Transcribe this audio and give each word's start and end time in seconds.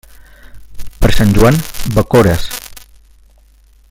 Per 1.03 1.11
sant 1.17 1.35
Joan, 1.35 1.59
bacores. 1.99 2.49